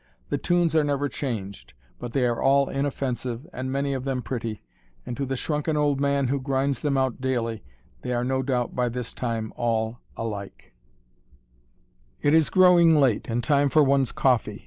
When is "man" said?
6.01-6.27